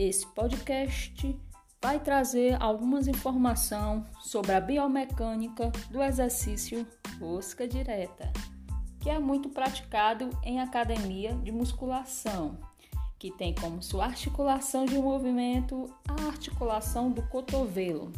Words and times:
Esse 0.00 0.26
podcast 0.28 1.38
vai 1.78 2.00
trazer 2.00 2.56
algumas 2.58 3.06
informações 3.06 4.02
sobre 4.22 4.52
a 4.52 4.58
biomecânica 4.58 5.70
do 5.90 6.02
exercício 6.02 6.86
rosca 7.20 7.68
direta, 7.68 8.32
que 8.98 9.10
é 9.10 9.18
muito 9.18 9.50
praticado 9.50 10.30
em 10.42 10.58
academia 10.58 11.34
de 11.34 11.52
musculação, 11.52 12.58
que 13.18 13.30
tem 13.30 13.54
como 13.54 13.82
sua 13.82 14.06
articulação 14.06 14.86
de 14.86 14.96
movimento 14.96 15.94
a 16.08 16.28
articulação 16.28 17.12
do 17.12 17.20
cotovelo. 17.24 18.10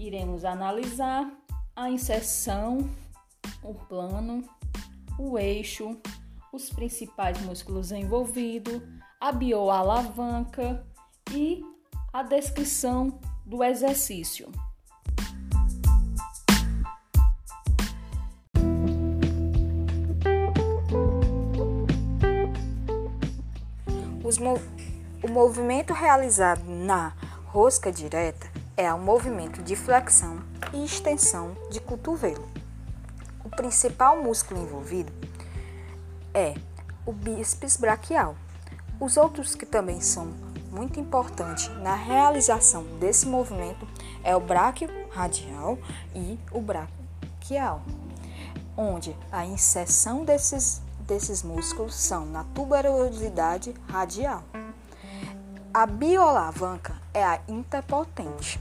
Iremos 0.00 0.44
analisar 0.44 1.32
a 1.76 1.88
inserção, 1.88 2.90
o 3.62 3.74
plano, 3.74 4.42
o 5.20 5.38
eixo, 5.38 5.96
os 6.52 6.68
principais 6.68 7.40
músculos 7.42 7.92
envolvidos, 7.92 8.82
a 9.24 9.32
bioalavanca 9.32 10.84
e 11.30 11.64
a 12.12 12.22
descrição 12.22 13.18
do 13.42 13.64
exercício. 13.64 14.52
O 25.22 25.28
movimento 25.30 25.94
realizado 25.94 26.62
na 26.66 27.14
rosca 27.46 27.90
direta 27.90 28.46
é 28.76 28.92
o 28.92 28.98
movimento 28.98 29.62
de 29.62 29.74
flexão 29.74 30.38
e 30.70 30.84
extensão 30.84 31.56
de 31.70 31.80
cotovelo. 31.80 32.46
O 33.42 33.48
principal 33.48 34.22
músculo 34.22 34.60
envolvido 34.60 35.10
é 36.34 36.54
o 37.06 37.12
bíceps 37.12 37.78
braquial. 37.78 38.36
Os 39.00 39.16
outros 39.16 39.54
que 39.54 39.66
também 39.66 40.00
são 40.00 40.32
muito 40.70 40.98
importante 40.98 41.70
na 41.82 41.94
realização 41.94 42.84
desse 42.98 43.26
movimento 43.26 43.86
é 44.22 44.34
o 44.34 44.40
bráquio 44.40 44.88
radial 45.10 45.78
e 46.14 46.38
o 46.50 46.60
braquial, 46.60 47.82
onde 48.76 49.16
a 49.30 49.46
inserção 49.46 50.24
desses, 50.24 50.82
desses 51.00 51.42
músculos 51.42 51.94
são 51.94 52.26
na 52.26 52.44
tuberosidade 52.44 53.74
radial. 53.88 54.42
A 55.72 55.86
bioalavanca 55.86 56.94
é 57.12 57.24
a 57.24 57.40
interpotente. 57.48 58.60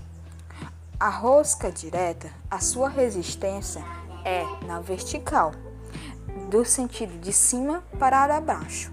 A 0.99 1.09
rosca 1.09 1.71
direta, 1.71 2.31
a 2.49 2.59
sua 2.59 2.89
resistência 2.89 3.83
é 4.23 4.45
na 4.65 4.79
vertical, 4.79 5.51
do 6.49 6.63
sentido 6.63 7.19
de 7.19 7.33
cima 7.33 7.83
para 7.99 8.39
baixo. 8.39 8.92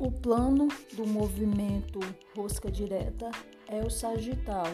O 0.00 0.12
plano 0.12 0.68
do 0.92 1.04
movimento 1.04 1.98
rosca 2.36 2.70
direta 2.70 3.32
é 3.66 3.80
o 3.84 3.90
sagital, 3.90 4.66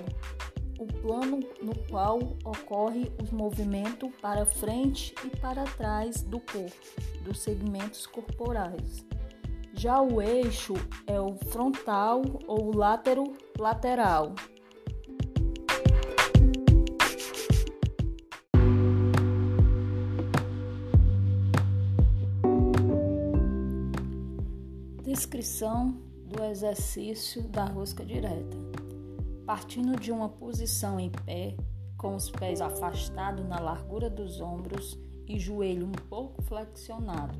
o 0.78 0.86
plano 0.86 1.40
no 1.62 1.74
qual 1.88 2.18
ocorre 2.44 3.10
os 3.22 3.30
movimentos 3.30 4.10
para 4.20 4.44
frente 4.44 5.14
e 5.24 5.30
para 5.40 5.64
trás 5.64 6.20
do 6.20 6.38
corpo, 6.40 6.76
dos 7.22 7.40
segmentos 7.40 8.06
corporais. 8.06 9.02
Já 9.72 10.00
o 10.00 10.20
eixo 10.20 10.74
é 11.06 11.18
o 11.18 11.34
frontal 11.50 12.20
ou 12.46 12.76
látero 12.76 13.32
lateral. 13.58 14.34
Descrição 25.14 25.94
do 26.26 26.42
exercício 26.42 27.42
da 27.44 27.66
rosca 27.66 28.04
direta. 28.04 28.58
Partindo 29.46 29.94
de 29.96 30.10
uma 30.10 30.28
posição 30.28 30.98
em 30.98 31.08
pé, 31.08 31.54
com 31.96 32.16
os 32.16 32.28
pés 32.32 32.60
afastados 32.60 33.46
na 33.46 33.60
largura 33.60 34.10
dos 34.10 34.40
ombros 34.40 34.98
e 35.28 35.38
joelho 35.38 35.86
um 35.86 35.92
pouco 35.92 36.42
flexionado. 36.42 37.38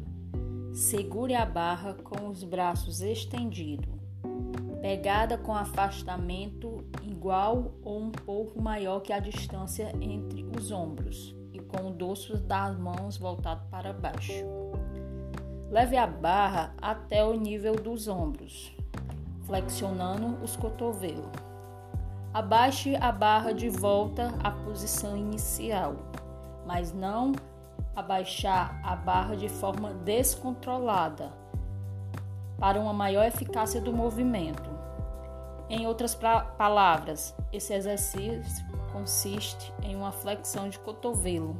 Segure 0.73 1.35
a 1.35 1.45
barra 1.45 1.95
com 1.95 2.29
os 2.29 2.45
braços 2.45 3.01
estendidos. 3.01 3.93
Pegada 4.81 5.37
com 5.37 5.53
afastamento 5.53 6.79
igual 7.03 7.75
ou 7.83 8.03
um 8.03 8.13
pouco 8.13 8.63
maior 8.63 9.01
que 9.01 9.13
a 9.13 9.19
distância 9.19 9.93
entre 10.01 10.45
os 10.57 10.71
ombros 10.71 11.35
e 11.53 11.59
com 11.59 11.89
o 11.89 11.93
dorso 11.93 12.39
das 12.39 12.79
mãos 12.79 13.17
voltado 13.17 13.69
para 13.69 13.93
baixo. 13.93 14.45
Leve 15.71 15.97
a 15.97 16.07
barra 16.07 16.75
até 16.81 17.25
o 17.25 17.35
nível 17.35 17.75
dos 17.75 18.07
ombros, 18.07 18.77
flexionando 19.47 20.39
os 20.43 20.55
cotovelos. 20.57 21.27
Abaixe 22.33 22.97
a 22.97 23.11
barra 23.11 23.53
de 23.53 23.69
volta 23.69 24.35
à 24.43 24.51
posição 24.51 25.17
inicial, 25.17 25.97
mas 26.67 26.93
não 26.93 27.33
abaixar 27.97 28.81
a 28.85 28.95
barra 28.95 29.37
de 29.37 29.49
forma 29.49 29.95
descontrolada 29.95 31.33
para 32.59 32.79
uma 32.79 32.93
maior 32.93 33.25
eficácia 33.25 33.81
do 33.81 33.93
movimento. 33.93 34.71
Em 35.69 35.87
outras 35.87 36.15
palavras, 36.15 37.35
esse 37.53 37.73
exercício 37.73 38.65
consiste 38.93 39.73
em 39.83 39.97
uma 39.97 40.13
flexão 40.13 40.69
de 40.69 40.79
cotovelo 40.79 41.57